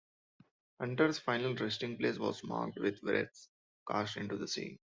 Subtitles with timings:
[0.79, 3.49] "Hunter"s final resting place was marked with wreaths
[3.87, 4.79] cast into the sea.